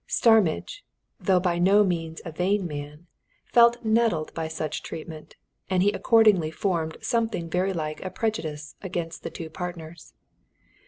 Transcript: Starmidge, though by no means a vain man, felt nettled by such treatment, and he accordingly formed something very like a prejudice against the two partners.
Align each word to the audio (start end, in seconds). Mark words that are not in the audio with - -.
Starmidge, 0.07 0.83
though 1.19 1.39
by 1.39 1.59
no 1.59 1.83
means 1.83 2.21
a 2.25 2.31
vain 2.31 2.65
man, 2.65 3.05
felt 3.45 3.85
nettled 3.85 4.33
by 4.33 4.47
such 4.47 4.81
treatment, 4.81 5.35
and 5.69 5.83
he 5.83 5.91
accordingly 5.91 6.49
formed 6.49 6.97
something 7.03 7.47
very 7.47 7.71
like 7.71 8.03
a 8.03 8.09
prejudice 8.09 8.73
against 8.81 9.21
the 9.21 9.29
two 9.29 9.47
partners. 9.51 10.15